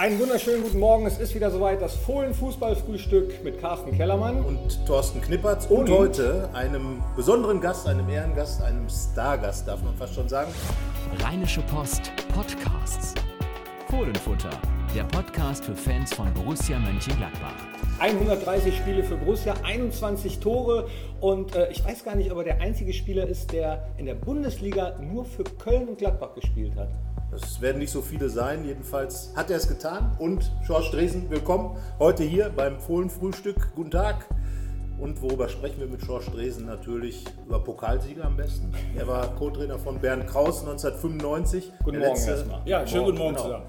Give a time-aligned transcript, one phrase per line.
[0.00, 1.04] Einen wunderschönen guten Morgen.
[1.04, 4.42] Es ist wieder soweit das Fohlen-Fußballfrühstück mit Carsten Kellermann.
[4.42, 5.90] und Thorsten Knippertz und, Und?
[5.90, 10.50] heute einem besonderen Gast, einem Ehrengast, einem Stargast, darf man fast schon sagen.
[11.22, 13.12] Rheinische Post Podcasts.
[13.90, 14.48] Fohlenfutter,
[14.96, 17.52] der Podcast für Fans von Borussia Mönchengladbach.
[17.98, 20.88] 130 Spiele für Borussia, 21 Tore
[21.20, 24.14] und äh, ich weiß gar nicht, ob er der einzige Spieler ist, der in der
[24.14, 26.88] Bundesliga nur für Köln und Gladbach gespielt hat.
[27.32, 30.16] Es werden nicht so viele sein, jedenfalls hat er es getan.
[30.18, 33.72] Und George Dresen, willkommen heute hier beim Fohlenfrühstück.
[33.76, 34.26] Guten Tag.
[34.98, 36.66] Und worüber sprechen wir mit George Dresen?
[36.66, 38.72] Natürlich über Pokalsieger am besten.
[38.96, 41.72] Er war Co-Trainer von Bernd Kraus 1995.
[41.84, 42.62] Guten Morgen erstmal.
[42.64, 43.62] Ja, schönen guten Morgen genau.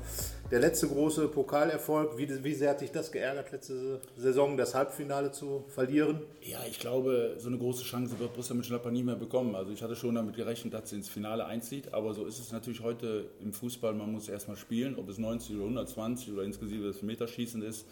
[0.52, 2.18] Der letzte große Pokalerfolg.
[2.18, 6.24] Wie, wie sehr hat dich das geärgert, letzte Saison das Halbfinale zu verlieren?
[6.42, 9.56] Ja, ich glaube, so eine große Chance wird Borussia Mönchengladbach nie mehr bekommen.
[9.56, 12.52] Also ich hatte schon damit gerechnet, dass sie ins Finale einzieht, aber so ist es
[12.52, 13.94] natürlich heute im Fußball.
[13.94, 17.88] Man muss erstmal spielen, ob es 90 oder 120 oder inklusive das Meterschießen ist,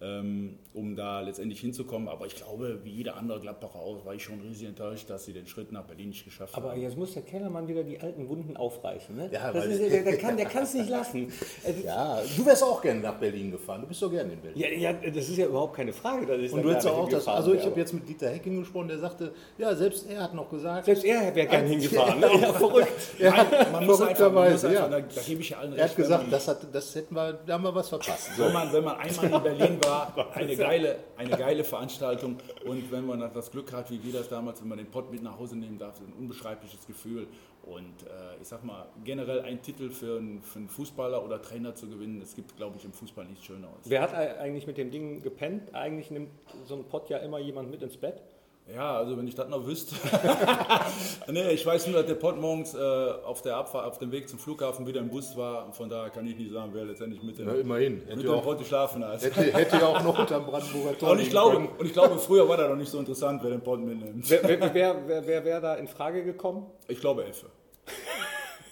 [0.00, 2.08] um da letztendlich hinzukommen.
[2.08, 5.32] Aber ich glaube, wie jeder andere Gladbacher auch, war ich schon riesig enttäuscht, dass sie
[5.32, 6.80] den Schritt nach Berlin nicht geschafft Aber haben.
[6.80, 9.16] jetzt muss der Kellermann wieder die alten Wunden aufreißen.
[9.16, 9.30] Ne?
[9.32, 11.32] Ja, ist, der, der kann der es nicht lassen.
[11.84, 13.82] Ja, du wärst auch gerne nach Berlin gefahren.
[13.82, 14.60] Du bist doch gerne in Berlin.
[14.60, 16.20] ja, ja, das ist ja überhaupt keine Frage.
[16.52, 17.26] Und du hättest gerne auch das.
[17.28, 20.48] Also ich habe jetzt mit Dieter Hecking gesprochen, der sagte, ja, selbst er hat noch
[20.50, 20.84] gesagt.
[20.86, 22.20] Selbst er wäre gern Als- hingefahren.
[22.20, 22.28] Ne?
[22.40, 22.92] Ja, verrückt.
[23.18, 24.88] ja, man muss einfach, man muss einfach ja.
[24.88, 25.82] da, da gebe ich ja allen recht.
[25.82, 28.30] Er hat gesagt, man- das, hat, das hätten wir, da haben wir was verpasst.
[28.36, 28.44] So.
[28.44, 33.06] Wenn man, wenn man einmal in Berlin war, eine geile, eine geile Veranstaltung und wenn
[33.06, 35.56] man das Glück hat, wie wir das damals, wenn man den Pott mit nach Hause
[35.56, 37.26] nehmen darf, ist ein unbeschreibliches Gefühl.
[37.62, 41.74] Und äh, ich sag mal, generell ein Titel für einen, für einen Fußballer oder Trainer
[41.74, 43.72] zu gewinnen, es gibt, glaube ich, im Fußball nichts Schöneres.
[43.84, 45.74] Wer hat eigentlich mit dem Ding gepennt?
[45.74, 46.28] Eigentlich nimmt
[46.66, 48.22] so ein Pott ja immer jemand mit ins Bett.
[48.72, 49.94] Ja, also wenn ich das noch wüsste.
[51.30, 54.26] nee, ich weiß nur, dass der Pott morgens äh, auf, der Abfahrt, auf dem Weg
[54.28, 55.70] zum Flughafen wieder im Bus war.
[55.74, 58.00] Von daher kann ich nicht sagen, wer letztendlich mit dem, Ja, immerhin.
[58.06, 59.22] Hätte mit dem auch- Pott geschlafen hat.
[59.22, 61.68] Hätte, hätte ja auch noch unterm Brandenburger Tor Und ich, glaube, können.
[61.78, 64.28] und ich glaube, früher war das noch nicht so interessant, wer den Pott mitnimmt.
[64.30, 66.66] Wer, wer, wer, wer, wer wäre da in Frage gekommen?
[66.88, 67.46] Ich glaube Elfe.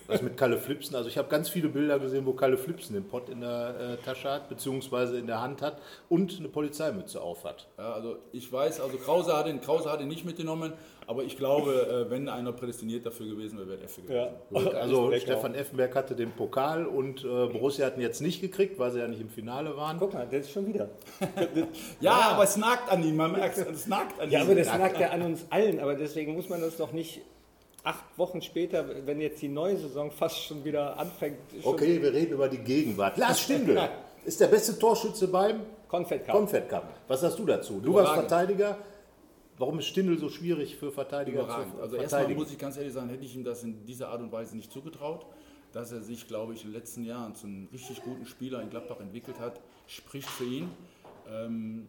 [0.08, 0.96] Das mit Kalle Flipsen.
[0.96, 4.04] Also ich habe ganz viele Bilder gesehen, wo Kalle Flipsen den Pott in der äh,
[4.04, 7.68] Tasche hat, beziehungsweise in der Hand hat und eine Polizeimütze auf hat.
[7.78, 10.72] Ja, also ich weiß, also Krause hat ihn, Krause hat ihn nicht mitgenommen,
[11.06, 14.28] aber ich glaube, äh, wenn einer prädestiniert dafür gewesen wäre, wäre Effe gewesen.
[14.50, 18.78] Gut, also Stefan Effenberg hatte den Pokal und äh, Borussia hat ihn jetzt nicht gekriegt,
[18.78, 19.98] weil sie ja nicht im Finale waren.
[19.98, 20.88] Guck mal, der ist schon wieder.
[22.00, 24.46] Ja, aber es nagt an ihm, man merkt es, es nagt an Ja, ihm.
[24.46, 25.80] aber das lag ja an uns allen.
[25.80, 27.20] Aber deswegen muss man das doch nicht
[27.84, 31.38] acht Wochen später, wenn jetzt die neue Saison fast schon wieder anfängt.
[31.50, 33.19] schon Okay, wir reden über die Gegenwart.
[33.19, 33.78] Lars Stindl
[34.25, 36.34] ist der beste Torschütze beim Confed Cup.
[36.34, 36.94] Confed Cup.
[37.09, 37.81] Was sagst du dazu?
[37.81, 38.15] Du warst.
[38.15, 38.78] Verteidiger.
[39.59, 41.75] Warum ist Stindl so schwierig für Verteidiger Überragend.
[41.75, 44.20] zu Also erstmal muss ich ganz ehrlich sagen, hätte ich ihm das in dieser Art
[44.20, 45.26] und Weise nicht zugetraut.
[45.72, 48.69] Dass er sich, glaube ich, in den letzten Jahren zu einem richtig guten Spieler in
[48.69, 50.70] Gladbach entwickelt hat, spricht für ihn.
[51.31, 51.88] Ähm,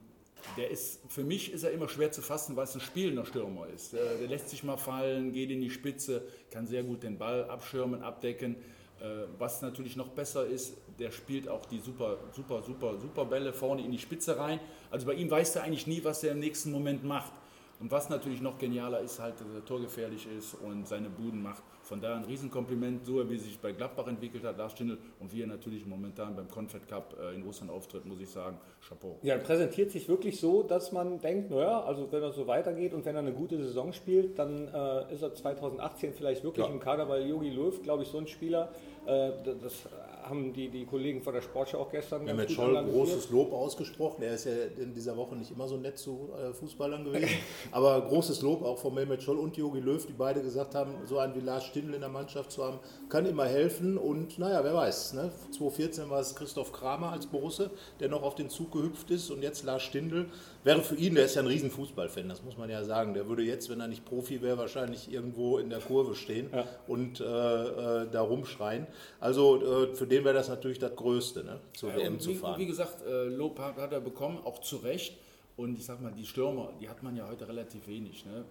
[0.57, 3.67] der ist, für mich ist er immer schwer zu fassen, weil es ein spielender Stürmer
[3.67, 3.93] ist.
[3.93, 6.21] Der, der lässt sich mal fallen, geht in die Spitze,
[6.51, 8.55] kann sehr gut den Ball abschirmen, abdecken.
[8.99, 13.51] Äh, was natürlich noch besser ist, der spielt auch die super, super, super, super Bälle
[13.51, 14.59] vorne in die Spitze rein.
[14.91, 17.31] Also bei ihm weißt du eigentlich nie, was er im nächsten Moment macht.
[17.79, 21.63] Und was natürlich noch genialer ist, halt, dass er torgefährlich ist und seine Buden macht.
[21.81, 25.33] Von daher ein Riesenkompliment, so wie er sich bei Gladbach entwickelt hat, Lars Stindl, und
[25.33, 28.57] wie er natürlich momentan beim Confed Cup äh, in Russland auftritt, muss ich sagen,
[28.87, 29.17] Chapeau.
[29.21, 33.03] Ja, präsentiert sich wirklich so, dass man denkt, naja, also wenn er so weitergeht und
[33.03, 36.71] wenn er eine gute Saison spielt, dann äh, ist er 2018 vielleicht wirklich Ja.
[36.71, 38.71] im Kader, weil Jogi Löw, glaube ich, so ein Spieler,
[39.05, 39.89] äh, das
[40.23, 43.29] haben die, die Kollegen von der Sportschau auch gestern Wir haben jetzt gut schon großes
[43.29, 44.23] Lob ausgesprochen.
[44.23, 47.29] Er ist ja in dieser Woche nicht immer so nett zu äh, Fußballern gewesen.
[47.71, 51.19] Aber großes Lob auch von Mehmet Scholl und Jogi Löw, die beide gesagt haben, so
[51.19, 52.79] einen wie Lars Stindl in der Mannschaft zu haben,
[53.09, 53.97] kann immer helfen.
[53.97, 55.13] Und naja, wer weiß.
[55.13, 55.31] Ne?
[55.51, 59.29] 2014 war es Christoph Kramer als Borusse, der noch auf den Zug gehüpft ist.
[59.31, 60.27] Und jetzt Lars Stindl.
[60.63, 63.13] Wäre für ihn, der ist ja ein riesen Fußballfan, das muss man ja sagen.
[63.13, 66.49] Der würde jetzt, wenn er nicht Profi wäre, wahrscheinlich irgendwo in der Kurve stehen
[66.87, 68.87] und äh, äh, da rumschreien.
[69.19, 71.59] Also äh, für den wäre das natürlich das Größte, ne?
[71.73, 72.59] zur Ja, WM zu wie, fahren.
[72.59, 75.17] wie gesagt, äh, Lob hat, hat er bekommen, auch zu Recht.
[75.57, 78.25] Und ich sag mal, die Stürmer, die hat man ja heute relativ wenig.
[78.25, 78.45] Ne?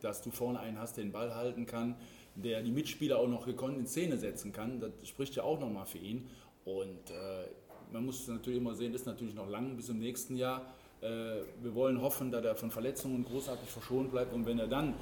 [0.00, 1.94] Dass du vorne einen hast, der den Ball halten kann,
[2.34, 5.86] der die Mitspieler auch noch gekonnt in Szene setzen kann, das spricht ja auch nochmal
[5.86, 6.28] für ihn.
[6.64, 7.46] Und äh,
[7.92, 10.74] man muss natürlich immer sehen, ist natürlich noch lang bis zum nächsten Jahr.
[11.02, 14.94] Äh, wir wollen hoffen, dass er von Verletzungen großartig verschont bleibt und wenn er dann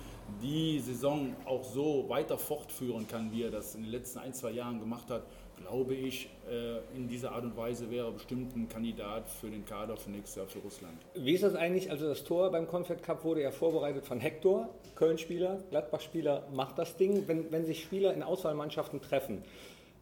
[0.43, 4.50] die Saison auch so weiter fortführen kann, wie er das in den letzten ein, zwei
[4.52, 5.25] Jahren gemacht hat,
[5.58, 9.62] glaube ich, äh, in dieser Art und Weise wäre er bestimmt ein Kandidat für den
[9.67, 10.97] Kader für nächstes Jahr für Russland.
[11.14, 11.91] Wie ist das eigentlich?
[11.91, 16.97] Also das Tor beim Confed Cup wurde ja vorbereitet von Hector, Köln-Spieler, Gladbach-Spieler macht das
[16.97, 17.29] Ding.
[17.29, 19.43] Wenn, wenn sich Spieler in Auswahlmannschaften treffen,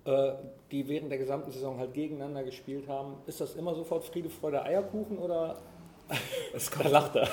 [0.05, 0.35] äh,
[0.71, 3.17] die während der gesamten Saison halt gegeneinander gespielt haben.
[3.27, 5.57] Ist das immer sofort Friede, Freude, Eierkuchen oder
[6.55, 7.29] es kommt, da lacht er.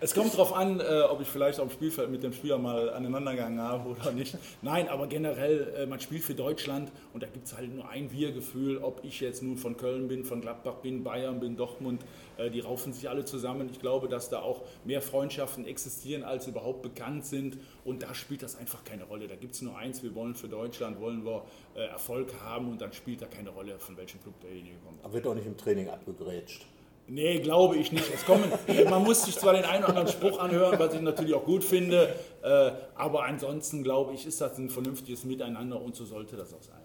[0.00, 2.90] es kommt darauf an, äh, ob ich vielleicht auf dem Spielfeld mit dem Spieler mal
[2.90, 4.36] aneinandergegangen habe oder nicht.
[4.62, 8.10] Nein, aber generell, äh, man spielt für Deutschland und da gibt es halt nur ein
[8.10, 12.02] Wir-Gefühl, ob ich jetzt nun von Köln bin, von Gladbach bin, Bayern bin, Dortmund,
[12.38, 13.68] äh, die raufen sich alle zusammen.
[13.70, 18.42] Ich glaube, dass da auch mehr Freundschaften existieren, als überhaupt bekannt sind und da spielt
[18.42, 19.28] das einfach keine Rolle.
[19.28, 21.44] Da gibt es nur eins, wir wollen für Deutschland, wollen wir
[21.74, 25.04] äh, Erfolg haben und dann spielt da keine Rolle, von welchem Club derjenige kommt.
[25.04, 26.64] Aber wird auch nicht im Training abgegrätscht.
[27.08, 28.12] Nee, glaube ich nicht.
[28.12, 28.44] Es kommen,
[28.90, 31.64] man muss sich zwar den einen oder anderen Spruch anhören, was ich natürlich auch gut
[31.64, 36.52] finde, äh, aber ansonsten glaube ich, ist das ein vernünftiges Miteinander und so sollte das
[36.52, 36.82] auch sein.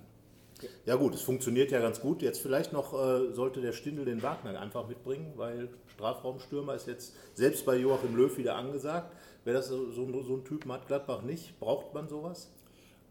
[0.86, 2.22] Ja gut, es funktioniert ja ganz gut.
[2.22, 7.16] Jetzt vielleicht noch äh, sollte der Stindel den Wagner einfach mitbringen, weil Strafraumstürmer ist jetzt
[7.34, 9.14] selbst bei Joachim Löw wieder angesagt.
[9.44, 12.50] Wer das so, so, so ein Typen hat, Gladbach nicht, braucht man sowas?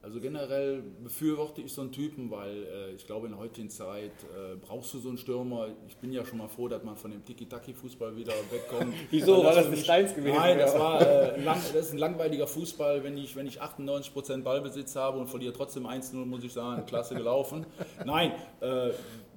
[0.02, 4.10] Also generell befürworte ich so einen Typen, weil äh, ich glaube, in der heutigen Zeit
[4.24, 5.68] äh, brauchst du so einen Stürmer.
[5.86, 8.94] Ich bin ja schon mal froh, dass man von dem Tiki-Taki-Fußball wieder wegkommt.
[9.10, 9.44] Wieso?
[9.44, 10.34] War das nicht deins gewesen?
[10.34, 13.04] Nein, das, war, äh, lang, das ist ein langweiliger Fußball.
[13.04, 17.14] Wenn ich, wenn ich 98% Ballbesitz habe und verliere trotzdem 1-0, muss ich sagen, klasse
[17.14, 17.64] gelaufen.
[18.04, 18.90] Nein, äh,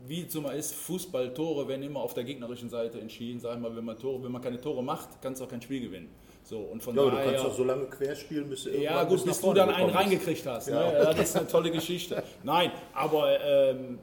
[0.08, 3.40] wie zum ist, Fußballtore werden immer auf der gegnerischen Seite entschieden.
[3.40, 5.82] Sag mal, wenn man, Tore, wenn man keine Tore macht, kannst du auch kein Spiel
[5.82, 6.10] gewinnen.
[6.46, 9.42] So, und von ja, daher, du kannst doch so lange querspielen, bis Ja, gut, bis
[9.42, 10.68] du dann einen reingekriegt hast.
[10.68, 10.92] Ja.
[10.92, 11.00] Ne?
[11.18, 12.24] Das ist eine tolle Geschichte.
[12.44, 13.98] Nein, aber ähm,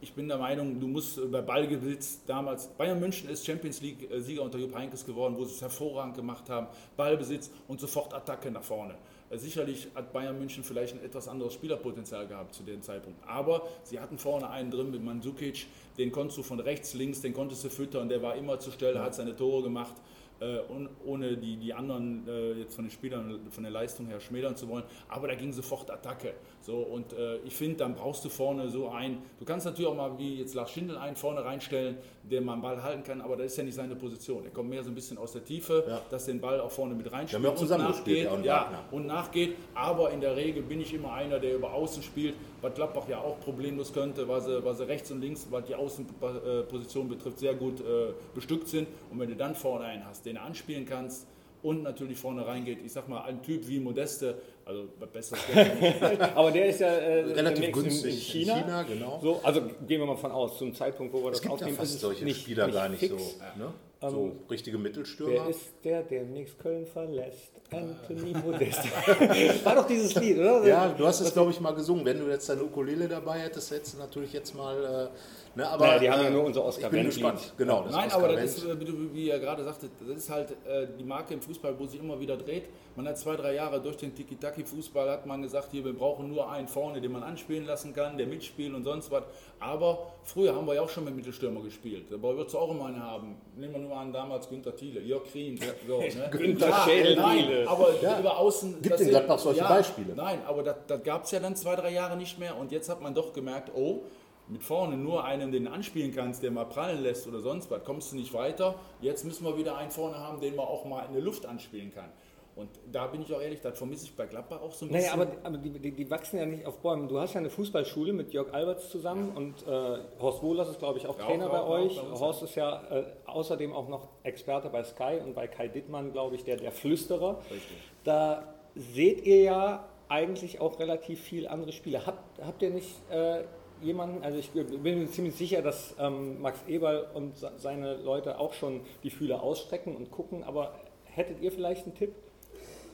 [0.00, 4.58] ich bin der Meinung, du musst bei Ballgewitz damals, Bayern München ist Champions League-Sieger unter
[4.58, 6.66] Jupp Heynckes geworden, wo sie es hervorragend gemacht haben,
[6.96, 8.96] Ballbesitz und sofort Attacke nach vorne.
[9.30, 13.20] Äh, sicherlich hat Bayern München vielleicht ein etwas anderes Spielerpotenzial gehabt zu dem Zeitpunkt.
[13.24, 15.66] Aber sie hatten vorne einen drin mit Mandzukic,
[15.96, 19.00] den konntest du von rechts, links, den konntest du füttern, der war immer zur Stelle,
[19.00, 19.94] hat seine Tore gemacht
[20.40, 20.58] äh,
[21.04, 24.68] ohne die, die anderen äh, jetzt von den Spielern, von der Leistung her schmälern zu
[24.68, 24.84] wollen.
[25.08, 26.34] Aber da ging sofort Attacke.
[26.60, 29.18] So, und äh, ich finde, dann brauchst du vorne so einen.
[29.38, 32.62] Du kannst natürlich auch mal wie jetzt Lars Schindel einen vorne reinstellen, der mal einen
[32.62, 34.44] Ball halten kann, aber das ist ja nicht seine Position.
[34.44, 36.00] Er kommt mehr so ein bisschen aus der Tiefe, ja.
[36.10, 38.24] dass den Ball auch vorne mit reinspielt und nachgeht.
[38.24, 39.56] Ja, und, ja, und nachgeht.
[39.74, 43.20] Aber in der Regel bin ich immer einer, der über Außen spielt, was Gladbach ja
[43.20, 47.54] auch problemlos könnte, weil sie, weil sie rechts und links, was die Außenposition betrifft, sehr
[47.54, 48.88] gut äh, bestückt sind.
[49.10, 51.26] Und wenn du dann vorne einen hast, den du anspielen kannst,
[51.62, 52.78] und natürlich vorne reingeht.
[52.84, 55.36] Ich sag mal, ein Typ wie Modeste, also besser.
[56.34, 58.54] Aber der ist ja äh, relativ günstig in China.
[58.54, 59.18] In China genau.
[59.22, 61.80] So, also gehen wir mal von aus, zum Zeitpunkt, wo wir es das aufnehmen, ja
[61.80, 63.12] fast solche nicht, Spieler nicht gar nicht fix.
[63.12, 63.38] so.
[63.56, 63.72] Ne?
[64.00, 65.32] So ähm, richtige Mittelstürmer.
[65.32, 67.52] Wer ist der, der demnächst Köln verlässt?
[67.70, 68.84] Anthony Modest.
[69.64, 70.66] War doch dieses Lied, oder?
[70.66, 72.04] Ja, du hast es, glaube ich, mal gesungen.
[72.04, 75.10] Wenn du jetzt deine Ukulele dabei hättest, hättest du natürlich jetzt mal.
[75.54, 77.52] Äh, ne, aber, naja, die haben ja nur unser Oscar Ich bin gespannt.
[77.58, 78.76] Genau, Nein, Oscar aber das ist, äh,
[79.12, 82.18] wie er gerade sagte, das ist halt äh, die Marke im Fußball, wo sich immer
[82.20, 82.64] wieder dreht.
[82.96, 86.50] Man hat zwei, drei Jahre durch den Tiki-Taki-Fußball hat man gesagt, hier, wir brauchen nur
[86.50, 89.24] einen vorne, den man anspielen lassen kann, der mitspielt und sonst was.
[89.60, 92.06] Aber früher haben wir ja auch schon mit Mittelstürmer gespielt.
[92.10, 93.36] Dabei wird es auch immer einen haben.
[93.56, 95.58] Nehmen wir nur an, damals Günter Thiele, Jörg Krien.
[95.86, 96.28] So, ne?
[96.30, 98.18] Günter Schädel Nein, aber ja.
[98.20, 98.82] über außen...
[98.82, 100.14] Gibt in Gladbach solche ja, Beispiele?
[100.14, 102.56] Nein, aber das, das gab es ja dann zwei, drei Jahre nicht mehr.
[102.56, 104.02] Und jetzt hat man doch gemerkt, oh,
[104.48, 108.12] mit vorne nur einen, den anspielen kannst, der mal prallen lässt oder sonst was, kommst
[108.12, 108.74] du nicht weiter.
[109.00, 111.92] Jetzt müssen wir wieder einen vorne haben, den man auch mal in der Luft anspielen
[111.92, 112.10] kann.
[112.58, 115.16] Und da bin ich auch ehrlich, das vermisse ich bei Gladbach auch so ein bisschen.
[115.16, 117.06] Naja, aber, aber die, die, die, wachsen ja nicht auf Bäumen.
[117.06, 119.36] Du hast ja eine Fußballschule mit Jörg Alberts zusammen ja.
[119.36, 121.96] und äh, Horst Wohlers ist, glaube ich, auch ja, Trainer auch, bei auch, euch.
[121.96, 126.10] Bei Horst ist ja äh, außerdem auch noch Experte bei Sky und bei Kai Dittmann,
[126.10, 127.38] glaube ich, der, der Flüsterer.
[127.48, 127.76] Richtig.
[128.02, 128.42] Da
[128.74, 132.06] seht ihr ja eigentlich auch relativ viel andere Spiele.
[132.06, 133.44] Habt, habt ihr nicht äh,
[133.82, 138.52] jemanden, also ich bin mir ziemlich sicher, dass ähm, Max Eberl und seine Leute auch
[138.52, 140.72] schon die Fühler ausstrecken und gucken, aber
[141.04, 142.14] hättet ihr vielleicht einen Tipp?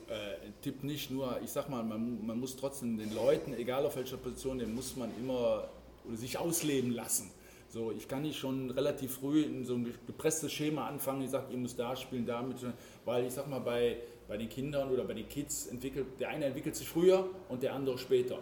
[0.07, 3.95] Äh, Tipp nicht nur, ich sag mal, man, man, muss trotzdem den Leuten, egal auf
[3.95, 5.69] welcher Position, den muss man immer
[6.05, 7.31] oder sich ausleben lassen.
[7.69, 11.51] So, ich kann nicht schon relativ früh in so ein gepresstes Schema anfangen, ich sage,
[11.51, 12.57] ihr müsst da spielen, damit,
[13.03, 13.97] weil ich sag mal, bei,
[14.27, 17.73] bei den Kindern oder bei den Kids entwickelt, der eine entwickelt sich früher und der
[17.73, 18.39] andere später.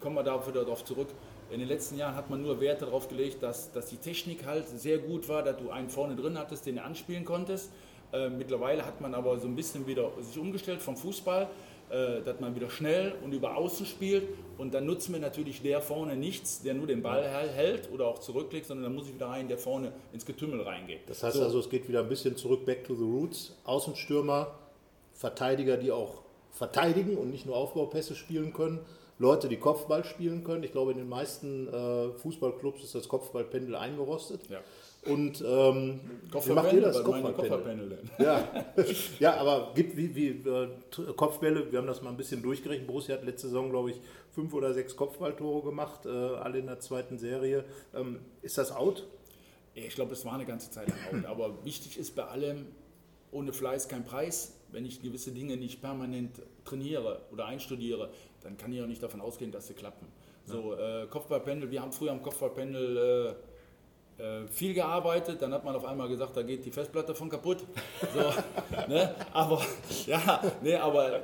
[0.00, 1.08] Kommen wir wieder darauf zurück.
[1.50, 4.66] In den letzten Jahren hat man nur Wert darauf gelegt, dass, dass die Technik halt
[4.66, 7.70] sehr gut war, dass du einen vorne drin hattest, den du anspielen konntest
[8.12, 11.48] äh, mittlerweile hat man aber so ein bisschen wieder sich umgestellt vom Fußball,
[11.90, 14.24] äh, dass man wieder schnell und über Außen spielt
[14.58, 18.18] und dann nutzt mir natürlich der vorne nichts, der nur den Ball hält oder auch
[18.18, 21.00] zurücklegt, sondern dann muss ich wieder rein, der vorne ins Getümmel reingeht.
[21.06, 21.42] Das heißt so.
[21.42, 23.54] also, es geht wieder ein bisschen zurück, back to the roots.
[23.64, 24.54] Außenstürmer,
[25.12, 28.80] Verteidiger, die auch verteidigen und nicht nur Aufbaupässe spielen können.
[29.18, 30.64] Leute, die Kopfball spielen können.
[30.64, 34.40] Ich glaube, in den meisten äh, Fußballclubs ist das Kopfballpendel eingerostet.
[34.48, 34.60] Ja.
[35.04, 37.02] Und ähm, wie macht ihr das?
[37.02, 37.98] Kopfballpendel.
[38.18, 38.48] Ja.
[39.18, 40.68] ja, aber gibt wie, wie äh,
[41.16, 42.86] Kopfbälle, wir haben das mal ein bisschen durchgerechnet.
[42.86, 46.78] Borussia hat letzte Saison, glaube ich, fünf oder sechs Kopfballtore gemacht, äh, alle in der
[46.78, 47.64] zweiten Serie.
[47.94, 49.04] Ähm, ist das out?
[49.74, 51.30] Ich glaube, es war eine ganze Zeit lang out.
[51.30, 52.66] aber wichtig ist bei allem,
[53.32, 54.54] ohne Fleiß kein Preis.
[54.70, 58.10] Wenn ich gewisse Dinge nicht permanent trainiere oder einstudiere,
[58.42, 60.06] dann kann ich auch nicht davon ausgehen, dass sie klappen.
[60.44, 63.51] So, äh, Kopfballpendel, wir haben früher am Kopfballpendel äh,
[64.50, 67.64] viel gearbeitet, dann hat man auf einmal gesagt, da geht die Festplatte von kaputt.
[68.14, 68.20] So,
[68.88, 69.14] ne?
[69.32, 69.60] Aber
[70.06, 71.22] ja, nee, aber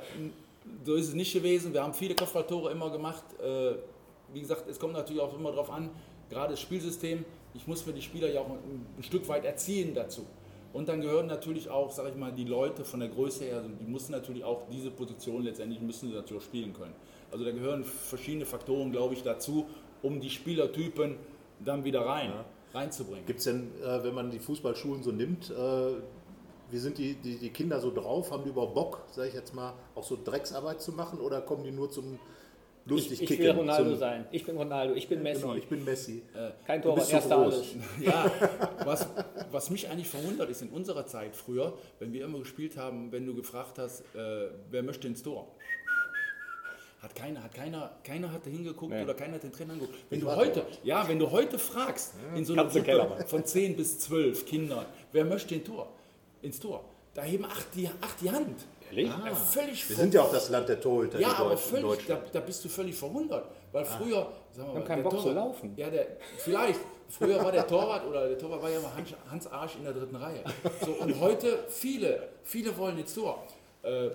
[0.83, 1.73] so ist es nicht gewesen.
[1.73, 3.23] Wir haben viele Kopfballtore immer gemacht.
[3.41, 3.75] Äh,
[4.33, 5.89] wie gesagt, es kommt natürlich auch immer darauf an,
[6.29, 10.25] gerade das Spielsystem, ich muss für die Spieler ja auch ein, Stück weit erziehen dazu.
[10.71, 13.69] Und dann gehören natürlich auch, sage ich mal, die Leute von der Größe her, also
[13.69, 16.93] die müssen natürlich auch diese Position letztendlich müssen sie natürlich spielen können.
[17.31, 19.65] Also da gehören verschiedene Faktoren, glaube ich, dazu,
[20.03, 21.15] um die Spielertypen
[21.59, 22.45] dann wieder rein, ja.
[22.73, 23.25] Reinzubringen.
[23.25, 25.53] Gibt es denn, äh, wenn man die Fußballschulen so nimmt, äh,
[26.71, 28.31] wie sind die, die, die Kinder so drauf?
[28.31, 31.63] Haben die überhaupt Bock, sage ich jetzt mal, auch so Drecksarbeit zu machen oder kommen
[31.63, 32.19] die nur zum
[32.85, 34.25] lustig ich, ich will Ronaldo sein.
[34.31, 35.41] Ich bin Ronaldo, ich bin Messi.
[35.41, 36.23] Genau, ich bin Messi.
[36.33, 37.75] Äh, Kein Tor, erster alles.
[38.01, 38.31] Ja,
[38.83, 39.07] was,
[39.51, 43.25] was mich eigentlich verwundert ist in unserer Zeit früher, wenn wir immer gespielt haben, wenn
[43.25, 45.47] du gefragt hast, äh, wer möchte ins Tor?
[47.01, 49.03] Hat keiner, hat keiner, keiner hat da hingeguckt nee.
[49.03, 49.97] oder keiner hat den Trainer angeguckt.
[50.09, 53.77] Wenn ich du heute, ja, wenn du heute fragst, in so einer Gruppe von 10
[53.77, 55.87] bis 12 Kindern, wer möchte ins Tor?
[56.41, 56.83] Ins Tor.
[57.13, 58.65] Da heben acht die, acht die Hand.
[58.89, 59.09] Ehrlich?
[59.09, 61.19] Ah, völlig Wir sind ja auch das Land der Torhüter.
[61.19, 63.45] Ja, aber völlig, da, da, bist du völlig verwundert.
[63.71, 63.85] Weil ah.
[63.85, 65.73] früher, sagen wir mal, keinen Bock Torwart, zu laufen.
[65.77, 66.79] Ja, der, vielleicht.
[67.09, 69.93] Früher war der Torwart oder der Torwart war ja immer Hans, Hans Arsch in der
[69.93, 70.43] dritten Reihe.
[70.85, 73.43] So, und heute viele, viele wollen ins Tor.
[73.81, 74.09] Äh,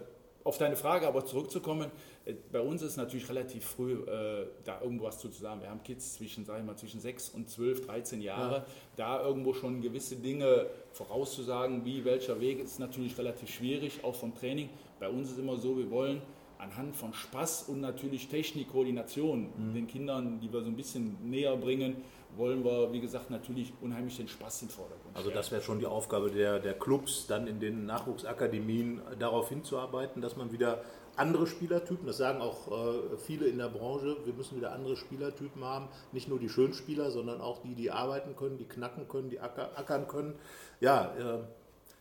[0.44, 1.90] auf deine Frage aber zurückzukommen,
[2.26, 5.62] äh, bei uns ist natürlich relativ früh, äh, da irgendwas zu sagen.
[5.62, 8.56] Wir haben Kids zwischen, sag ich mal, zwischen 6 und 12, 13 Jahre.
[8.56, 8.66] Ja.
[8.96, 14.34] Da irgendwo schon gewisse Dinge vorauszusagen, wie welcher Weg, ist natürlich relativ schwierig, auch vom
[14.34, 14.68] Training.
[15.00, 16.20] Bei uns ist immer so, wir wollen
[16.58, 19.74] anhand von Spaß und natürlich Technik, Koordination mhm.
[19.74, 21.96] den Kindern, die wir so ein bisschen näher bringen,
[22.36, 25.78] wollen wir, wie gesagt, natürlich unheimlich den Spaß in den Vordergrund Also das wäre schon
[25.78, 30.82] die Aufgabe der, der Clubs, dann in den Nachwuchsakademien darauf hinzuarbeiten, dass man wieder
[31.16, 35.62] andere Spielertypen, das sagen auch äh, viele in der Branche, wir müssen wieder andere Spielertypen
[35.64, 39.38] haben, nicht nur die Schönspieler, sondern auch die, die arbeiten können, die knacken können, die
[39.38, 40.34] acker, ackern können.
[40.80, 41.38] Ja, äh,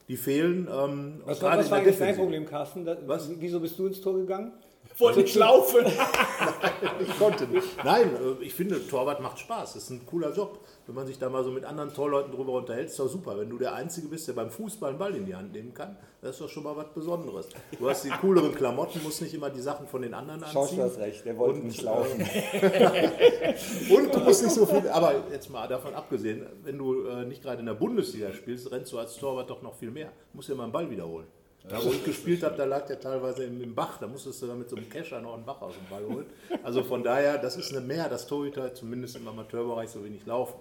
[0.07, 0.67] die fehlen.
[0.71, 2.83] Ähm, was war, was war eigentlich dein Problem, Carsten?
[2.83, 3.29] Da, was?
[3.39, 4.51] Wieso bist du ins Tor gegangen?
[4.97, 5.85] Wollte ich laufen.
[6.99, 7.83] ich konnte nicht.
[7.83, 9.73] Nein, äh, ich finde, Torwart macht Spaß.
[9.73, 10.59] Das ist ein cooler Job.
[10.85, 13.37] Wenn man sich da mal so mit anderen Torleuten drüber unterhält, ist doch super.
[13.37, 15.97] Wenn du der Einzige bist, der beim Fußball einen Ball in die Hand nehmen kann,
[16.21, 17.47] das ist doch schon mal was Besonderes.
[17.79, 20.53] Du hast die cooleren Klamotten, musst nicht immer die Sachen von den anderen anziehen.
[20.53, 22.19] Schaust du hast recht, der wollte und, nicht laufen.
[23.95, 27.41] und du musst nicht so viel, aber jetzt mal davon abgesehen, wenn du äh, nicht
[27.41, 30.07] gerade in der Bundesliga spielst, rennst du als Torwart doch noch viel mehr.
[30.31, 31.27] Du musst ja mal einen Ball wiederholen.
[31.69, 33.97] Da, wo ich gespielt habe, da lag der teilweise im, Bach.
[33.97, 36.25] Da musstest du dann mit so einem Kescher noch einen Bach aus dem Ball holen.
[36.61, 40.55] Also von daher, das ist eine Mehr, dass Torhüter zumindest im Amateurbereich so wenig laufen.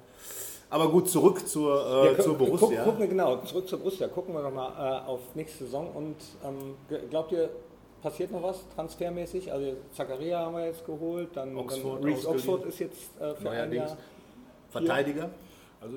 [0.70, 2.84] Aber gut, zurück zur, äh, ja, zur Borussia.
[2.84, 4.06] Guck, gucken, genau, zurück zur Borussia.
[4.08, 5.90] Gucken wir nochmal äh, auf nächste Saison.
[5.90, 6.76] Und ähm,
[7.10, 7.50] glaubt ihr,
[8.00, 9.52] passiert noch was transfermäßig?
[9.52, 13.72] Also Zakaria haben wir jetzt geholt, dann, Oxford, dann Oxford ist jetzt äh, für ein
[13.72, 13.96] Jahr
[14.70, 15.30] Verteidiger.
[15.80, 15.96] Also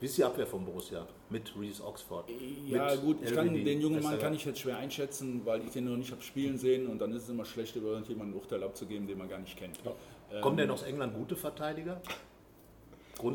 [0.00, 2.30] wie ist die Abwehr von Borussia mit Reese Oxford?
[2.68, 5.86] Ja gut, ich kann, den jungen Mann kann ich jetzt schwer einschätzen, weil ich den
[5.86, 8.62] noch nicht habe spielen sehen und dann ist es immer schlecht, über jemanden ein Urteil
[8.62, 9.78] abzugeben, den man gar nicht kennt.
[9.84, 9.92] Ja.
[10.32, 12.00] Ähm, Kommen denn aus England gute Verteidiger?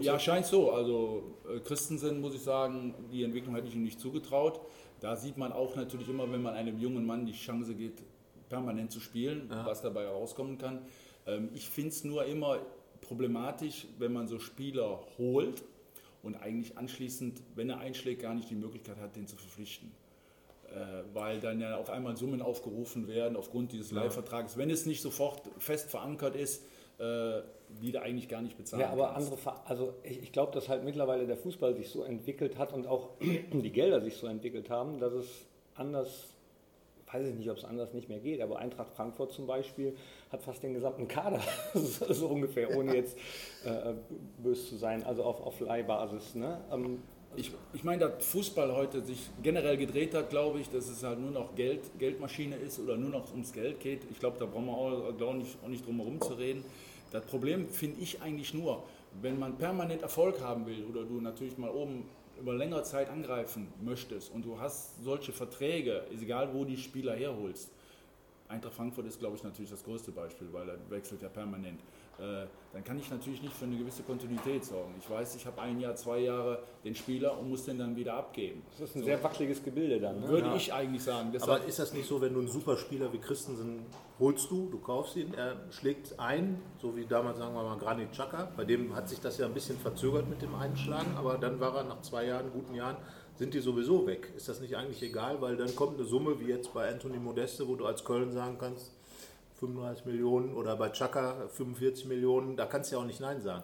[0.01, 0.71] Ja, scheint so.
[0.71, 4.59] Also äh, Christensen, muss ich sagen, die Entwicklung hätte ich ihm nicht zugetraut.
[4.99, 8.01] Da sieht man auch natürlich immer, wenn man einem jungen Mann die Chance gibt,
[8.49, 9.65] permanent zu spielen, ja.
[9.65, 10.81] was dabei herauskommen kann.
[11.25, 12.59] Ähm, ich finde es nur immer
[13.01, 15.63] problematisch, wenn man so Spieler holt
[16.27, 19.91] und eigentlich anschließend, wenn er einschlägt, gar nicht die Möglichkeit hat, den zu verpflichten.
[20.69, 24.03] Äh, weil dann ja auf einmal Summen aufgerufen werden aufgrund dieses ja.
[24.03, 26.65] Leihvertrages, wenn es nicht sofort fest verankert ist,
[26.99, 27.41] äh,
[27.81, 29.31] die du eigentlich gar nicht bezahlen Ja, aber kannst.
[29.31, 32.85] andere, also ich, ich glaube, dass halt mittlerweile der Fußball sich so entwickelt hat und
[32.85, 36.27] auch die Gelder sich so entwickelt haben, dass es anders
[37.11, 39.95] weiß ich nicht, ob es anders nicht mehr geht, aber Eintracht Frankfurt zum Beispiel
[40.31, 41.41] hat fast den gesamten Kader,
[41.73, 43.17] so ungefähr, ohne jetzt
[43.63, 43.93] äh,
[44.37, 46.35] böse zu sein, also auf, auf Leihbasis.
[46.35, 46.59] Ne?
[46.71, 46.99] Ähm,
[47.35, 51.19] ich, ich meine, dass Fußball heute sich generell gedreht hat, glaube ich, dass es halt
[51.19, 54.01] nur noch Geld, Geldmaschine ist oder nur noch ums Geld geht.
[54.11, 56.65] Ich glaube, da brauchen wir auch, auch, nicht, auch nicht drum herum zu reden.
[57.11, 58.83] Das Problem finde ich eigentlich nur,
[59.21, 63.67] wenn man permanent Erfolg haben will oder du natürlich mal oben über längere Zeit angreifen
[63.81, 67.71] möchtest und du hast solche Verträge, ist egal wo die Spieler herholst,
[68.49, 71.81] Eintracht Frankfurt ist, glaube ich, natürlich das größte Beispiel, weil er wechselt ja permanent.
[72.17, 74.95] Äh, dann kann ich natürlich nicht für eine gewisse Kontinuität sorgen.
[74.99, 78.15] Ich weiß, ich habe ein Jahr, zwei Jahre den Spieler und muss den dann wieder
[78.15, 78.63] abgeben.
[78.71, 79.05] Das ist ein so.
[79.05, 80.21] sehr wackeliges Gebilde dann.
[80.21, 80.27] Ne?
[80.29, 80.55] Würde ja.
[80.55, 81.29] ich eigentlich sagen.
[81.31, 83.85] Deshalb Aber ist das nicht so, wenn du einen Superspieler wie Christensen
[84.19, 88.11] holst du, du kaufst ihn, er schlägt ein, so wie damals sagen wir mal Granit
[88.11, 91.59] Xhaka, bei dem hat sich das ja ein bisschen verzögert mit dem Einschlagen, aber dann
[91.59, 92.97] war er nach zwei Jahren, guten Jahren,
[93.37, 94.31] sind die sowieso weg.
[94.35, 97.67] Ist das nicht eigentlich egal, weil dann kommt eine Summe wie jetzt bei Anthony Modeste,
[97.67, 98.91] wo du als Köln sagen kannst,
[99.59, 103.63] 35 Millionen oder bei Chaka 45 Millionen, da kannst du ja auch nicht Nein sagen.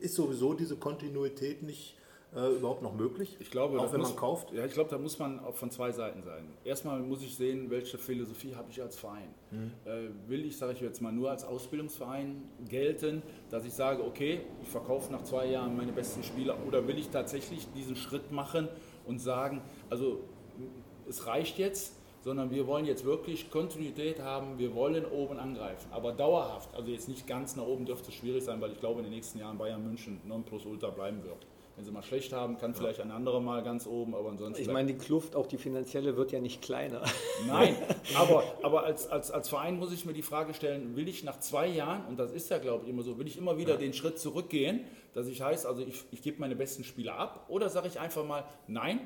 [0.00, 1.96] Ist sowieso diese Kontinuität nicht
[2.34, 3.36] äh, überhaupt noch möglich?
[3.40, 4.52] Ich glaube, auch wenn muss, man kauft?
[4.52, 6.44] Ja, ich glaube, da muss man auch von zwei Seiten sein.
[6.64, 9.28] Erstmal muss ich sehen, welche Philosophie habe ich als Verein.
[9.50, 9.72] Mhm.
[9.86, 14.42] Äh, will ich, sage ich jetzt mal, nur als Ausbildungsverein gelten, dass ich sage, okay,
[14.62, 18.68] ich verkaufe nach zwei Jahren meine besten Spieler oder will ich tatsächlich diesen Schritt machen
[19.06, 20.20] und sagen, also
[21.08, 26.12] es reicht jetzt, sondern wir wollen jetzt wirklich Kontinuität haben, wir wollen oben angreifen, aber
[26.12, 29.04] dauerhaft, also jetzt nicht ganz nach oben dürfte es schwierig sein, weil ich glaube in
[29.04, 31.46] den nächsten Jahren Bayern München Nonplusultra bleiben wird.
[31.76, 34.62] Wenn sie mal schlecht haben, kann vielleicht ein anderer mal ganz oben, aber ansonsten.
[34.62, 37.02] Ich meine, die Kluft, auch die finanzielle, wird ja nicht kleiner.
[37.46, 37.76] Nein,
[38.16, 41.38] aber, aber als, als, als Verein muss ich mir die Frage stellen, will ich nach
[41.38, 43.76] zwei Jahren, und das ist ja, glaube ich, immer so, will ich immer wieder ja.
[43.76, 44.80] den Schritt zurückgehen,
[45.16, 48.22] dass ich heißt, also ich, ich gebe meine besten Spieler ab, oder sage ich einfach
[48.22, 49.00] mal, nein,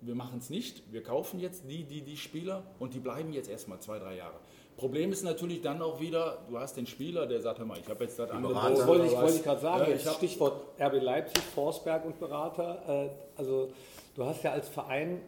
[0.00, 3.50] wir machen es nicht, wir kaufen jetzt die, die, die Spieler und die bleiben jetzt
[3.50, 4.36] erstmal zwei, drei Jahre.
[4.78, 7.86] Problem ist natürlich dann auch wieder, du hast den Spieler, der sagt, hör mal, ich
[7.90, 8.54] habe jetzt das andere.
[8.54, 12.82] Das wollte ich, wollte ich gerade sagen, ja, ich Stichwort RB Leipzig, Forsberg und Berater.
[12.88, 13.70] Äh, also
[14.14, 15.20] du hast ja als Verein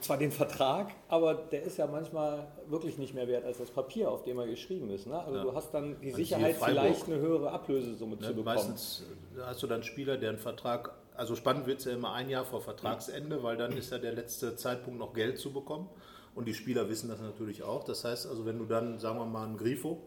[0.00, 4.10] zwar den Vertrag, aber der ist ja manchmal wirklich nicht mehr wert als das Papier,
[4.10, 5.06] auf dem er geschrieben ist.
[5.06, 5.18] Ne?
[5.18, 5.42] Also ja.
[5.42, 8.44] du hast dann die Sicherheit, vielleicht eine höhere Ablösesumme ne, zu bekommen.
[8.44, 9.04] Meistens
[9.40, 12.44] hast du dann Spieler, der einen Vertrag also spannend wird es ja immer ein Jahr
[12.44, 15.88] vor Vertragsende, weil dann ist ja der letzte Zeitpunkt noch Geld zu bekommen.
[16.34, 17.84] Und die Spieler wissen das natürlich auch.
[17.84, 20.02] Das heißt also, wenn du dann, sagen wir mal, einen Grifo,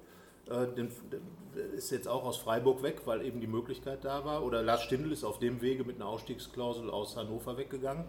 [0.49, 0.91] äh, den,
[1.77, 4.43] ist jetzt auch aus Freiburg weg, weil eben die Möglichkeit da war.
[4.43, 8.05] Oder Lars Stindl ist auf dem Wege mit einer Ausstiegsklausel aus Hannover weggegangen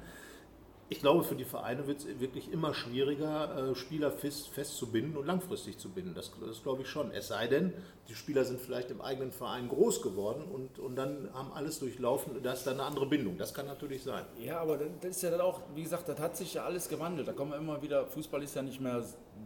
[0.90, 5.26] ich glaube, für die Vereine wird es wirklich immer schwieriger, äh, Spieler fest, festzubinden und
[5.26, 6.14] langfristig zu binden.
[6.14, 7.11] Das, das glaube ich schon.
[7.11, 7.75] Es sei denn,
[8.09, 12.42] die Spieler sind vielleicht im eigenen Verein groß geworden und, und dann haben alles durchlaufen.
[12.42, 13.37] Da ist dann eine andere Bindung.
[13.37, 14.25] Das kann natürlich sein.
[14.38, 17.28] Ja, aber das ist ja dann auch, wie gesagt, das hat sich ja alles gewandelt.
[17.28, 19.02] Da kommen wir immer wieder, Fußball ist ja nicht mehr,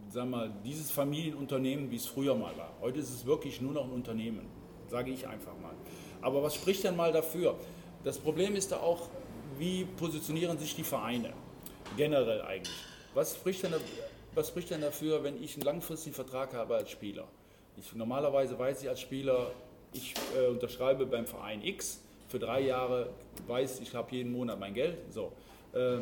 [0.09, 2.73] sagen wir mal, dieses Familienunternehmen, wie es früher mal war.
[2.79, 4.47] Heute ist es wirklich nur noch ein Unternehmen,
[4.87, 5.73] sage ich einfach mal.
[6.21, 7.55] Aber was spricht denn mal dafür?
[8.05, 9.09] Das Problem ist da auch,
[9.57, 11.33] wie positionieren sich die Vereine
[11.97, 12.75] generell eigentlich?
[13.13, 13.73] Was spricht, denn,
[14.33, 17.27] was spricht denn dafür, wenn ich einen langfristigen Vertrag habe als Spieler?
[17.77, 19.51] Ich, normalerweise weiß ich als Spieler,
[19.93, 23.09] ich äh, unterschreibe beim Verein X für drei Jahre,
[23.47, 24.97] weiß, ich habe jeden Monat mein Geld.
[25.11, 25.31] So.
[25.73, 25.97] Äh,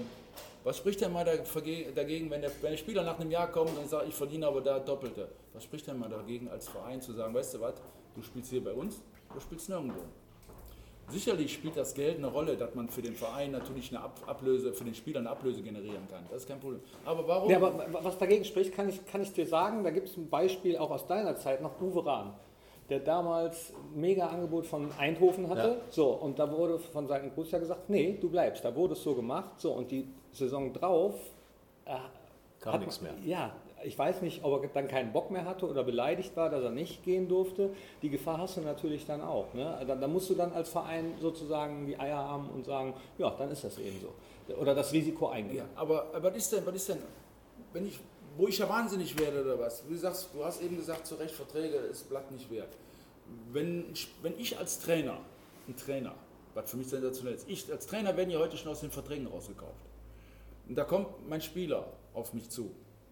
[0.64, 3.90] was spricht denn mal dagegen, wenn der, wenn der Spieler nach einem Jahr kommt und
[3.90, 5.28] sagt, ich verdiene aber da Doppelte?
[5.54, 7.74] Was spricht denn mal dagegen als Verein zu sagen, weißt du was,
[8.16, 9.02] du spielst hier bei uns,
[9.34, 10.04] du spielst nirgendwo?
[11.12, 14.84] Sicherlich spielt das Geld eine Rolle, dass man für den Verein natürlich eine Ablöse, für
[14.84, 16.24] den Spieler eine Ablöse generieren kann.
[16.30, 16.82] Das ist kein Problem.
[17.06, 17.50] Aber warum?
[17.50, 20.30] Ja, aber was dagegen spricht, kann ich, kann ich dir sagen, da gibt es ein
[20.30, 22.34] Beispiel auch aus deiner Zeit noch, Uwe Rahn,
[22.89, 25.67] der damals ein mega Angebot von Eindhoven hatte.
[25.67, 25.76] Ja.
[25.89, 28.63] So, und da wurde von Seiten Borussia gesagt, nee, du bleibst.
[28.63, 29.60] Da wurde es so gemacht.
[29.60, 31.15] So, und die Saison drauf
[31.86, 31.95] äh,
[32.62, 33.13] Kam nichts mehr.
[33.26, 36.63] Ja, ich weiß nicht, ob er dann keinen Bock mehr hatte oder beleidigt war, dass
[36.63, 37.72] er nicht gehen durfte.
[38.02, 39.54] Die Gefahr hast du natürlich dann auch.
[39.54, 39.84] Ne?
[39.88, 43.52] Da, da, musst du dann als Verein sozusagen die Eier haben und sagen, ja, dann
[43.52, 44.54] ist das eben so.
[44.56, 45.58] Oder das Risiko eingehen.
[45.58, 46.98] Ja, aber was ist denn, was ist denn,
[47.74, 48.00] wenn ich,
[48.38, 49.86] wo ich ja wahnsinnig werde oder was?
[49.88, 52.74] Du, sagst, du hast eben gesagt, zu Recht, Verträge ist Blatt nicht wert.
[53.52, 53.86] Wenn,
[54.22, 55.17] wenn ich als Trainer,
[55.67, 56.13] ein Trainer,
[56.54, 59.28] was für mich sensationell ist, ich als Trainer werden ja heute schon aus den Verträgen
[59.28, 59.72] rausgekauft.
[60.67, 62.72] Und da kommt mein Spieler auf mich zu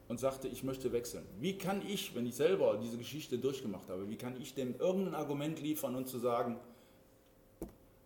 [0.10, 1.24] und sagte, ich möchte wechseln.
[1.40, 5.16] Wie kann ich, wenn ich selber diese Geschichte durchgemacht habe, wie kann ich dem irgendein
[5.16, 6.58] Argument liefern und zu sagen,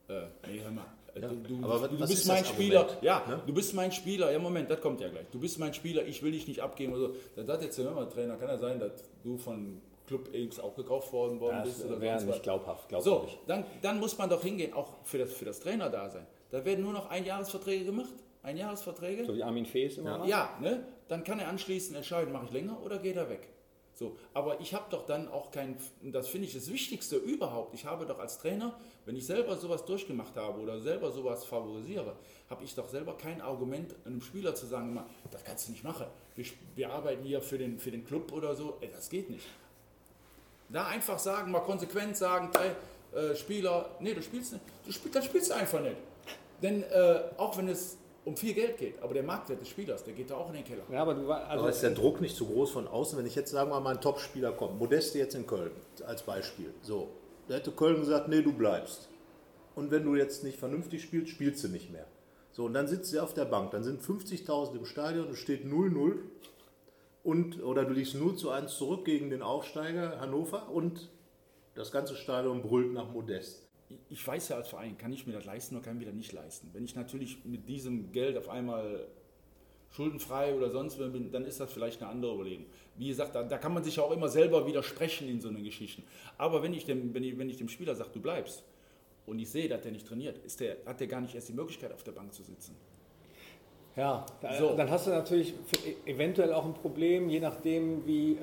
[0.09, 0.85] äh, nee, hör mal,
[1.15, 3.41] äh, ja, du, du, du bist mein Spieler, ja, ne?
[3.47, 6.21] du bist mein Spieler, ja Moment, das kommt ja gleich, du bist mein Spieler, ich
[6.21, 7.15] will dich nicht abgeben oder so.
[7.37, 8.91] Dann sagt jetzt der Trainer, kann ja sein, dass
[9.23, 11.89] du von Club X auch gekauft worden, worden ja, bist.
[11.89, 13.05] Das wäre nicht glaubhaft, glaubhaft.
[13.05, 16.27] So, dann, dann muss man doch hingehen, auch für das, für das Trainer da sein.
[16.51, 18.13] Da werden nur noch Einjahresverträge gemacht.
[18.43, 19.25] Einjahresverträge.
[19.25, 20.85] So wie Armin Fees immer Ja, ja ne?
[21.13, 23.47] Dann kann er anschließend entscheiden, mache ich länger oder geht er weg.
[23.93, 27.85] So, aber ich habe doch dann auch kein, das finde ich das Wichtigste überhaupt, ich
[27.85, 32.15] habe doch als Trainer, wenn ich selber sowas durchgemacht habe oder selber sowas favorisiere,
[32.49, 35.83] habe ich doch selber kein Argument, einem Spieler zu sagen, immer, das kannst du nicht
[35.83, 36.07] machen.
[36.35, 39.45] Wir, wir arbeiten hier für den, für den Club oder so, ey, das geht nicht.
[40.69, 45.15] Da einfach sagen, mal konsequent sagen, ey, äh, Spieler, nee, du spielst nicht, du spielst,
[45.15, 45.97] das spielst du einfach nicht.
[46.63, 49.01] Denn äh, auch wenn es um viel Geld geht.
[49.01, 50.83] Aber der Marktwert des Spielers, der geht da auch in den Keller.
[50.91, 53.17] Ja, aber, du, also aber ist der Druck nicht zu groß von außen?
[53.17, 55.71] Wenn ich jetzt sagen wir mal, ein Topspieler kommt, Modeste jetzt in Köln
[56.05, 56.73] als Beispiel.
[56.81, 57.09] So,
[57.47, 59.09] da hätte Köln gesagt, nee, du bleibst.
[59.75, 62.05] Und wenn du jetzt nicht vernünftig spielst, spielst du nicht mehr.
[62.51, 63.71] So, und dann sitzt er auf der Bank.
[63.71, 66.17] Dann sind 50.000 im Stadion und steht 0-0.
[67.23, 71.09] Und, oder du liegst 0 zu 1 zurück gegen den Aufsteiger Hannover und
[71.73, 73.62] das ganze Stadion brüllt nach Modest.
[74.09, 76.15] Ich weiß ja als Verein, kann ich mir das leisten oder kann ich mir das
[76.15, 76.69] nicht leisten.
[76.73, 79.07] Wenn ich natürlich mit diesem Geld auf einmal
[79.91, 82.65] schuldenfrei oder sonst bin, dann ist das vielleicht eine andere Überlegung.
[82.97, 86.03] Wie gesagt, da, da, kann man sich auch immer selber widersprechen in so einen Geschichten.
[86.37, 88.63] Aber wenn ich dem, wenn ich, wenn ich dem Spieler sage, du bleibst,
[89.25, 91.53] und ich sehe, dass der nicht trainiert, ist der, hat der gar nicht erst die
[91.53, 92.75] Möglichkeit, auf der Bank zu sitzen.
[93.95, 94.25] Ja,
[94.57, 94.75] so.
[94.75, 95.53] dann hast du natürlich
[96.07, 98.37] eventuell auch ein Problem, je nachdem, wie, äh,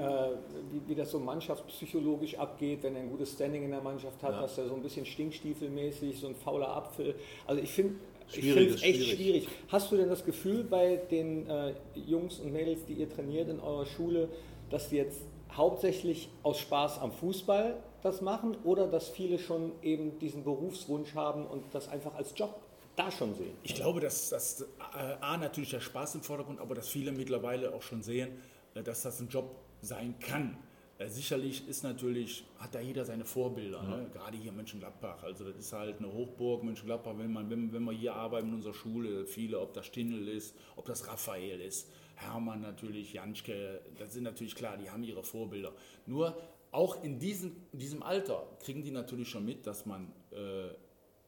[0.71, 4.35] wie, wie, das so mannschaftspsychologisch abgeht, wenn er ein gutes Standing in der Mannschaft hat,
[4.35, 4.43] ja.
[4.43, 7.17] dass er so ein bisschen stinkstiefelmäßig, so ein fauler Apfel.
[7.49, 7.97] Also ich finde
[8.33, 9.15] ich es echt schwierig.
[9.15, 9.49] schwierig.
[9.69, 13.59] Hast du denn das Gefühl bei den äh, Jungs und Mädels, die ihr trainiert in
[13.59, 14.29] eurer Schule,
[14.71, 20.19] dass die jetzt hauptsächlich aus Spaß am Fußball das machen oder dass viele schon eben
[20.21, 22.61] diesen Berufswunsch haben und das einfach als Job
[22.97, 23.57] da schon sehen?
[23.63, 27.75] Ich glaube, dass das äh, A natürlich der Spaß im Vordergrund, aber dass viele mittlerweile
[27.75, 28.31] auch schon sehen,
[28.75, 30.57] äh, dass das ein Job sein kann.
[30.99, 34.11] Äh, sicherlich ist natürlich, hat da jeder seine Vorbilder, ne?
[34.13, 35.23] gerade hier in Mönchengladbach.
[35.23, 38.55] Also das ist halt eine Hochburg, Mönchengladbach, wenn man, wenn, wenn wir hier arbeiten in
[38.55, 44.13] unserer Schule, viele, ob das Stindl ist, ob das Raphael ist, Hermann natürlich, Janschke, das
[44.13, 45.73] sind natürlich klar, die haben ihre Vorbilder.
[46.05, 46.37] Nur
[46.71, 50.69] auch in diesem, in diesem Alter kriegen die natürlich schon mit, dass man äh,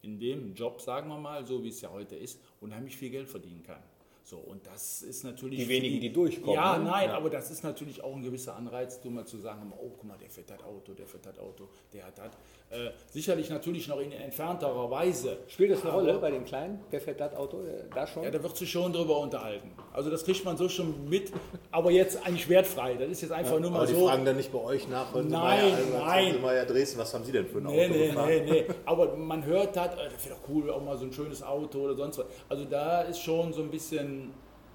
[0.03, 3.29] in dem Job, sagen wir mal, so wie es ja heute ist, unheimlich viel Geld
[3.29, 3.81] verdienen kann.
[4.25, 5.59] So, und das ist natürlich.
[5.59, 6.55] Die wenigen, die, die durchkommen.
[6.55, 6.85] Ja, ne?
[6.85, 7.17] nein, ja.
[7.17, 10.17] aber das ist natürlich auch ein gewisser Anreiz, du mal zu sagen, oh, guck mal,
[10.17, 12.31] der fährt das Auto, der fährt das Auto, der hat das.
[12.69, 15.37] Äh, sicherlich natürlich noch in entfernterer Weise.
[15.47, 16.79] Spielt das eine aber, Rolle bei den Kleinen?
[16.91, 18.23] Der fährt das Auto äh, da schon?
[18.23, 19.71] Ja, da wird sich schon drüber unterhalten.
[19.91, 21.33] Also das kriegt man so schon mit,
[21.69, 22.95] aber jetzt eigentlich wertfrei.
[22.95, 23.93] Das ist jetzt einfach ja, nur mal aber so.
[23.93, 26.41] Die fragen dann nicht bei euch nach, nein, Sie nein.
[26.41, 27.93] Meier Dresden, was haben Sie denn für ein nee, Auto?
[27.93, 28.29] Nee, gefahren?
[28.29, 28.65] nee, nee.
[28.85, 31.79] Aber man hört hat, äh, das wäre doch cool, auch mal so ein schönes Auto
[31.79, 32.25] oder sonst was.
[32.47, 34.12] Also da ist schon so ein bisschen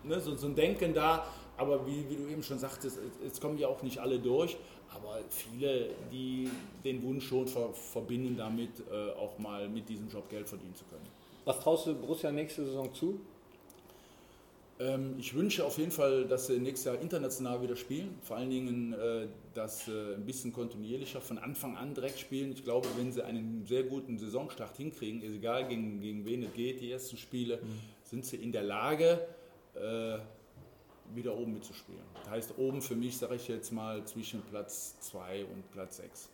[0.05, 1.27] ne, so, so ein Denken da.
[1.57, 4.57] Aber wie, wie du eben schon sagtest, es kommen ja auch nicht alle durch
[4.95, 6.49] aber viele, die
[6.85, 10.85] den Wunsch schon ver verbinden damit, äh, auch mal mit diesem Job Geld verdienen zu
[10.85, 11.07] können.
[11.45, 13.21] Was traust du Borussia nächste Saison zu?
[14.81, 18.19] Ähm, ich wünsche auf jeden Fall, dass sie nächstes Jahr international wieder spielen.
[18.23, 22.53] Vor allen Dingen, äh, dass sie ein bisschen kontinuierlicher von Anfang an direkt spielen.
[22.53, 26.53] Ich glaube, wenn sie einen sehr guten Saisonstart hinkriegen, ist egal gegen, gegen wen es
[26.53, 27.81] geht, die ersten Spiele, mhm.
[28.09, 29.27] Sind sie in der Lage,
[29.75, 30.19] äh,
[31.15, 32.03] wieder oben mitzuspielen.
[32.15, 36.29] Das heißt, oben für mich, sage ich jetzt mal, zwischen Platz 2 und Platz 6.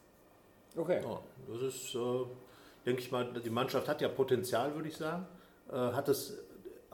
[0.76, 1.00] Okay.
[1.02, 1.98] Ja, das ist, äh,
[2.86, 5.26] denke ich mal, die Mannschaft hat ja Potenzial, würde ich sagen.
[5.70, 6.38] Äh, hat es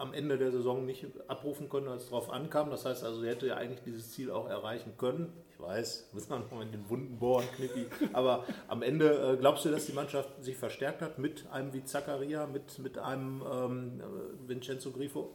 [0.01, 2.71] am Ende der Saison nicht abrufen können, als es darauf ankam.
[2.71, 5.33] Das heißt also, sie hätte ja eigentlich dieses Ziel auch erreichen können.
[5.53, 7.87] Ich weiß, muss man noch in den Wunden bohren, Knippi.
[8.15, 11.85] Aber am Ende äh, glaubst du, dass die Mannschaft sich verstärkt hat mit einem wie
[11.85, 14.03] Zaccaria, mit, mit einem ähm,
[14.47, 15.35] Vincenzo Grifo?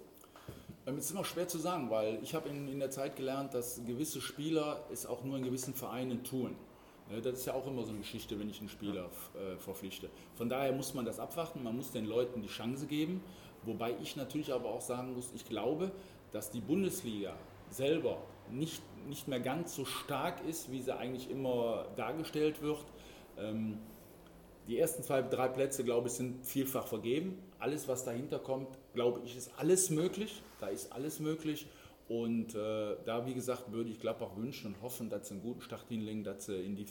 [0.88, 3.54] Ähm, es ist immer schwer zu sagen, weil ich habe in, in der Zeit gelernt,
[3.54, 6.56] dass gewisse Spieler es auch nur in gewissen Vereinen tun.
[7.24, 10.10] Das ist ja auch immer so eine Geschichte, wenn ich einen Spieler äh, verpflichte.
[10.34, 13.22] Von daher muss man das abwarten, man muss den Leuten die Chance geben.
[13.66, 15.92] Wobei ich natürlich aber auch sagen muss, ich glaube,
[16.32, 17.36] dass die Bundesliga
[17.70, 18.18] selber
[18.52, 22.86] nicht, nicht mehr ganz so stark ist, wie sie eigentlich immer dargestellt wird.
[23.38, 23.80] Ähm,
[24.68, 27.38] die ersten zwei, drei Plätze, glaube ich, sind vielfach vergeben.
[27.60, 30.42] Alles, was dahinter kommt, glaube ich, ist alles möglich.
[30.60, 31.68] Da ist alles möglich.
[32.08, 35.62] Und äh, da, wie gesagt, würde ich Gladbach wünschen und hoffen, dass sie einen guten
[35.62, 36.84] Start hinlegen, dass sie, in die,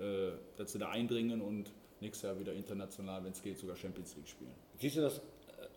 [0.00, 4.16] äh, dass sie da eindringen und nächstes Jahr wieder international, wenn es geht, sogar Champions
[4.16, 4.52] League spielen.
[4.78, 5.20] Siehst du das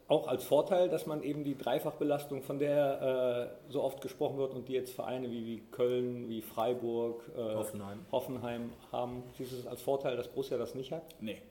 [0.08, 4.54] auch als Vorteil, dass man eben die Dreifachbelastung, von der äh, so oft gesprochen wird
[4.54, 8.06] und die jetzt Vereine wie, wie Köln, wie Freiburg, äh, Hoffenheim.
[8.12, 11.04] Hoffenheim haben, siehst du das als Vorteil, dass Borussia das nicht hat?
[11.20, 11.42] Nee.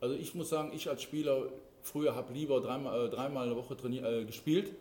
[0.00, 1.48] Also ich muss sagen, ich als Spieler
[1.82, 4.74] früher habe lieber dreimal, äh, dreimal eine Woche trainier, gespielt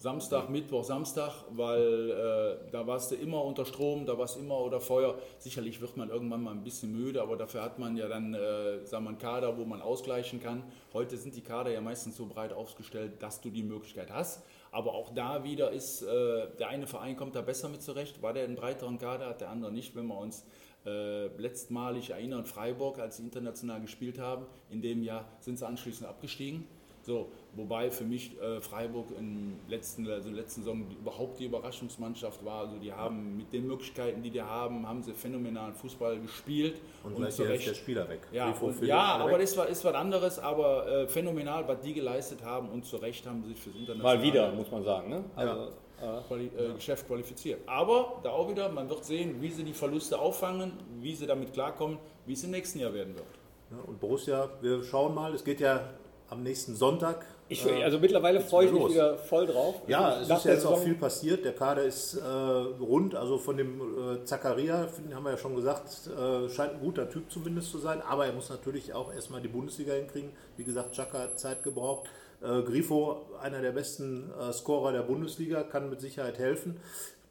[0.00, 4.56] Samstag, Mittwoch, Samstag, weil äh, da warst du immer unter Strom, da warst du immer
[4.58, 5.18] unter Feuer.
[5.38, 8.86] Sicherlich wird man irgendwann mal ein bisschen müde, aber dafür hat man ja dann äh,
[8.86, 10.62] sagen wir, einen Kader, wo man ausgleichen kann.
[10.92, 14.44] Heute sind die Kader ja meistens so breit aufgestellt, dass du die Möglichkeit hast.
[14.70, 18.32] Aber auch da wieder ist, äh, der eine Verein kommt da besser mit zurecht, war
[18.32, 19.96] der einen breiteren Kader, hat der andere nicht.
[19.96, 20.46] Wenn wir uns
[20.86, 26.08] äh, letztmalig erinnern, Freiburg, als sie international gespielt haben, in dem Jahr sind sie anschließend
[26.08, 26.68] abgestiegen
[27.08, 32.66] So, wobei für mich äh, Freiburg im letzten, also letzten Saison überhaupt die Überraschungsmannschaft war.
[32.66, 36.82] Also die haben mit den Möglichkeiten, die die haben, haben sie phänomenalen Fußball gespielt.
[37.02, 38.20] Und, und zu Recht der Spieler weg.
[38.30, 42.44] Ja, und, ja aber das war, ist was anderes, aber äh, phänomenal, was die geleistet
[42.44, 44.18] haben und zu Recht haben sie sich fürs Internationale...
[44.18, 45.08] Mal wieder, muss man sagen.
[45.08, 45.24] Ne?
[45.34, 46.20] Also, ja.
[46.28, 47.66] Quali äh, Geschäft qualifiziert.
[47.66, 51.54] Aber da auch wieder, man wird sehen, wie sie die Verluste auffangen, wie sie damit
[51.54, 53.26] klarkommen, wie es im nächsten Jahr werden wird.
[53.70, 55.88] Ja, und Borussia, wir schauen mal, es geht ja
[56.30, 57.24] am nächsten Sonntag.
[57.48, 58.92] Ich, äh, also mittlerweile freue ich mich los.
[58.92, 59.76] wieder voll drauf.
[59.86, 61.44] Ja, es ist ja jetzt auch viel passiert.
[61.44, 63.14] Der Kader ist äh, rund.
[63.14, 67.30] Also von dem äh, Zakaria, haben wir ja schon gesagt, äh, scheint ein guter Typ
[67.30, 68.02] zumindest zu sein.
[68.02, 70.30] Aber er muss natürlich auch erstmal die Bundesliga hinkriegen.
[70.56, 72.08] Wie gesagt, Chaka hat Zeit gebraucht.
[72.42, 76.78] Äh, Grifo, einer der besten äh, Scorer der Bundesliga, kann mit Sicherheit helfen.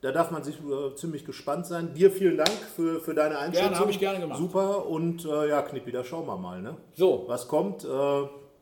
[0.01, 1.93] Da darf man sich äh, ziemlich gespannt sein.
[1.93, 3.69] Dir vielen Dank für, für deine Einschätzung.
[3.69, 4.39] Gerne, habe ich gerne gemacht.
[4.39, 4.85] Super.
[4.87, 6.61] Und äh, ja, Knippi, da schauen wir mal.
[6.61, 6.75] Ne?
[6.93, 7.23] So.
[7.27, 7.83] Was kommt?
[7.83, 7.87] Äh,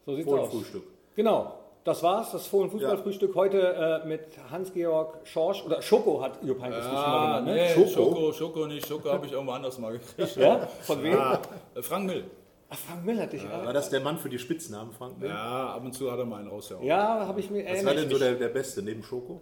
[0.05, 0.49] so sieht's aus.
[0.49, 0.83] Frühstück.
[1.15, 1.59] Genau.
[1.85, 3.35] Das war's, das Fohlen Fußballfrühstück ja.
[3.35, 7.53] heute äh, mit Hans-Georg Schorsch oder Schoko hat Jupp Heynckes ja, mal genannt, ne?
[7.53, 7.89] Nee, Schoko?
[7.89, 8.87] Schoko, Schoko nicht.
[8.87, 10.35] Schoko habe ich irgendwo anders mal gekriegt.
[10.35, 10.67] Ja?
[10.81, 11.15] Von wem?
[11.15, 11.39] Ah,
[11.81, 12.23] Frank Mill.
[12.69, 13.63] Ach, Frank Mill hatte ich ja.
[13.63, 15.29] War das der Mann für die Spitznamen, Frank Mill?
[15.29, 16.83] Ja, ab und zu hat er mal einen rausgehauen.
[16.87, 19.41] Ja, habe ich mir Was war denn so der, der Beste neben Schoko?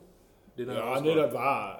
[0.57, 1.79] ja, nee, das war.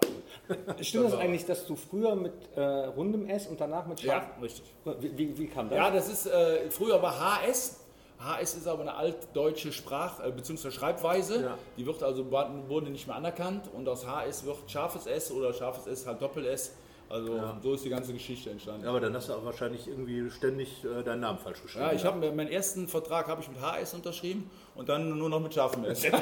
[0.81, 4.23] Stimmt das eigentlich, dass du früher mit äh, rundem S und danach mit Scharf?
[4.35, 4.63] Ja, richtig.
[4.99, 5.77] Wie, wie, wie, kam das?
[5.77, 7.82] Ja, das ist, äh, früher war HS.
[8.23, 10.71] HS ist aber eine altdeutsche Sprach- äh, bzw.
[10.71, 11.41] Schreibweise.
[11.43, 11.57] Ja.
[11.77, 15.88] Die wird also wurde nicht mehr anerkannt und aus HS wird scharfes S oder scharfes
[15.88, 16.73] S halt Doppel S.
[17.09, 17.59] Also ja.
[17.62, 18.83] so ist die ganze Geschichte entstanden.
[18.83, 21.86] Ja, aber dann hast du auch wahrscheinlich irgendwie ständig äh, deinen Namen falsch geschrieben.
[21.86, 25.39] Ja, ich habe meinen ersten Vertrag habe ich mit HS unterschrieben und dann nur noch
[25.39, 26.03] mit scharfem S.
[26.03, 26.21] ja.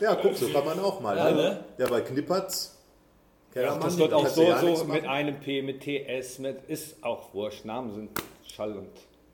[0.00, 1.16] ja, guck, so kann man auch mal.
[1.16, 1.36] Ja, ne?
[1.36, 1.64] ne?
[1.78, 2.76] ja bei Knippertz.
[3.54, 7.64] Ja, das wird auch so, so mit einem P, mit TS, mit ist auch wurscht.
[7.64, 8.10] Namen sind
[8.46, 8.74] Schall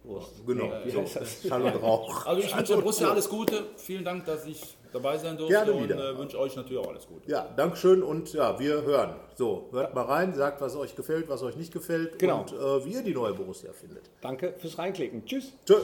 [0.05, 0.47] Wurst.
[0.47, 1.05] Genau, ja, so,
[1.49, 2.27] Schall und Rauch.
[2.27, 3.65] Also ich wünsche Borussia alles Gute.
[3.77, 7.07] Vielen Dank, dass ich dabei sein durfte Gerne und äh, wünsche euch natürlich auch alles
[7.07, 7.31] Gute.
[7.31, 9.17] Ja, Dankeschön und ja, wir hören.
[9.35, 12.43] So, hört mal rein, sagt, was euch gefällt, was euch nicht gefällt genau.
[12.43, 14.11] und äh, wie ihr die neue Borussia findet.
[14.21, 15.25] Danke fürs Reinklicken.
[15.27, 15.53] Tschüss.
[15.67, 15.77] Tschö.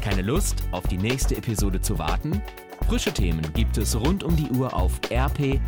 [0.00, 2.40] Keine Lust, auf die nächste Episode zu warten?
[2.88, 5.64] Frische Themen gibt es rund um die Uhr auf rp-online.de.